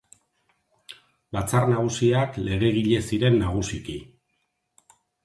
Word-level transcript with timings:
Batzar 1.35 1.67
Nagusiak 1.71 2.39
legegile 2.47 3.03
ziren 3.11 3.37
nagusiki. 3.43 3.97